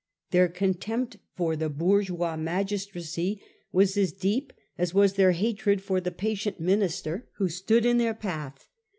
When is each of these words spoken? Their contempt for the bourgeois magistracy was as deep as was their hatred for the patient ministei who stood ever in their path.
Their 0.31 0.47
contempt 0.47 1.17
for 1.35 1.55
the 1.55 1.69
bourgeois 1.69 2.35
magistracy 2.35 3.39
was 3.71 3.95
as 3.97 4.11
deep 4.11 4.51
as 4.75 4.95
was 4.95 5.13
their 5.13 5.33
hatred 5.33 5.79
for 5.83 6.01
the 6.01 6.09
patient 6.09 6.59
ministei 6.59 7.21
who 7.35 7.47
stood 7.47 7.85
ever 7.85 7.91
in 7.91 7.97
their 7.99 8.15
path. 8.15 8.67